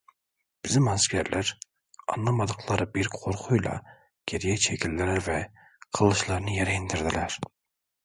[0.65, 1.59] Bizim askerler
[2.07, 3.81] anlamadıkları bir korkuyla
[4.25, 5.51] geriye çekildiler ve
[5.97, 7.39] kılıçlarını yere indirdiler.